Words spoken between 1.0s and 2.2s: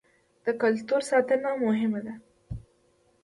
ساتنه مهمه ده.